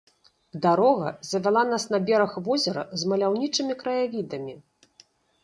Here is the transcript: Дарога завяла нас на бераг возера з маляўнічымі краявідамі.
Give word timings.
Дарога 0.61 1.11
завяла 1.31 1.63
нас 1.73 1.85
на 1.97 1.99
бераг 2.07 2.33
возера 2.49 2.85
з 3.03 3.13
маляўнічымі 3.13 3.79
краявідамі. 3.85 4.53